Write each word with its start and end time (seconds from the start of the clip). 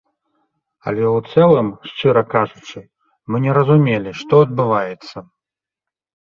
Але 0.91 1.03
ў 1.09 1.47
цэлым, 1.47 1.67
шчыра 1.91 2.23
кажучы, 2.33 2.79
мы 3.29 3.37
не 3.45 3.51
разумелі, 3.61 4.11
што 4.25 4.33
адбываецца. 4.49 5.17